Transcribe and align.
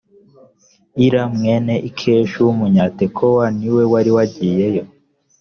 ira 1.05 1.23
mwene 1.35 1.75
ikeshi 1.89 2.37
w’umunyatekowa 2.45 3.45
ni 3.57 3.67
we 3.75 3.83
wari 3.91 4.11
wagiyeyo 4.15 4.83